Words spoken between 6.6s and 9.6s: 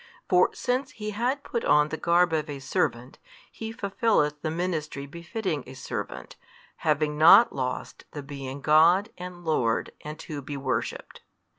having not lost the being God and